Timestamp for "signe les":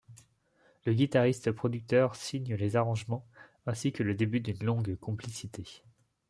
2.15-2.75